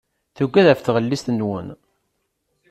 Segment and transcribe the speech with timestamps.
[0.35, 1.67] Tuggad ɣef tɣellist-nwen.